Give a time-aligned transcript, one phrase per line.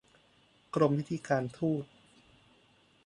[0.75, 1.85] กรมพิธีการทูต